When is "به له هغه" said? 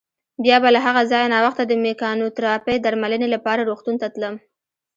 0.63-1.01